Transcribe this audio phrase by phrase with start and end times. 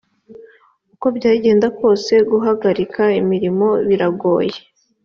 [0.93, 4.57] uko byagenda kose guhagarika imirimo biragoye